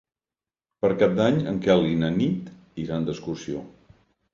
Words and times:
Per 0.85 0.91
Cap 1.03 1.13
d'Any 1.21 1.39
en 1.53 1.61
Quel 1.67 1.87
i 1.93 2.03
na 2.03 2.13
Nit 2.19 2.51
iran 2.89 3.11
d'excursió. 3.11 3.69